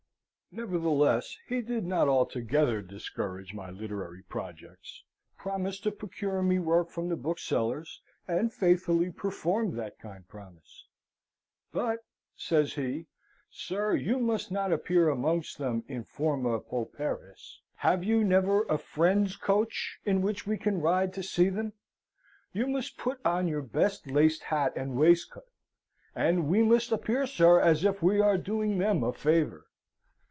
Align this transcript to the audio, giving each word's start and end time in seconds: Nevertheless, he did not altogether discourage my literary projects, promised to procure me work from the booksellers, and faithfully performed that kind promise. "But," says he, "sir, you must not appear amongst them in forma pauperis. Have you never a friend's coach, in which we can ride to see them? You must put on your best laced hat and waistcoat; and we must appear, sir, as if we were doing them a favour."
Nevertheless, 0.53 1.37
he 1.47 1.61
did 1.61 1.85
not 1.85 2.09
altogether 2.09 2.81
discourage 2.81 3.53
my 3.53 3.69
literary 3.71 4.21
projects, 4.23 5.05
promised 5.37 5.83
to 5.83 5.93
procure 5.93 6.41
me 6.43 6.59
work 6.59 6.89
from 6.89 7.07
the 7.07 7.15
booksellers, 7.15 8.01
and 8.27 8.51
faithfully 8.51 9.11
performed 9.11 9.79
that 9.79 9.97
kind 9.97 10.27
promise. 10.27 10.87
"But," 11.71 11.99
says 12.35 12.73
he, 12.73 13.07
"sir, 13.49 13.95
you 13.95 14.19
must 14.19 14.51
not 14.51 14.73
appear 14.73 15.07
amongst 15.07 15.57
them 15.57 15.85
in 15.87 16.03
forma 16.03 16.59
pauperis. 16.59 17.61
Have 17.75 18.03
you 18.03 18.21
never 18.25 18.63
a 18.63 18.77
friend's 18.77 19.37
coach, 19.37 19.99
in 20.03 20.21
which 20.21 20.45
we 20.45 20.57
can 20.57 20.81
ride 20.81 21.13
to 21.13 21.23
see 21.23 21.47
them? 21.47 21.71
You 22.51 22.67
must 22.67 22.97
put 22.97 23.21
on 23.25 23.47
your 23.47 23.61
best 23.61 24.05
laced 24.07 24.43
hat 24.43 24.73
and 24.75 24.97
waistcoat; 24.99 25.47
and 26.13 26.49
we 26.49 26.61
must 26.61 26.91
appear, 26.91 27.25
sir, 27.25 27.57
as 27.61 27.85
if 27.85 28.03
we 28.03 28.19
were 28.19 28.37
doing 28.37 28.77
them 28.79 29.01
a 29.01 29.13
favour." 29.13 29.67